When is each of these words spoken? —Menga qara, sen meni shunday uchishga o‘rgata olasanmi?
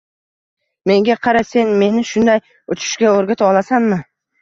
—Menga 0.91 1.17
qara, 1.27 1.45
sen 1.51 1.75
meni 1.83 2.03
shunday 2.15 2.43
uchishga 2.77 3.15
o‘rgata 3.15 3.51
olasanmi? 3.55 4.05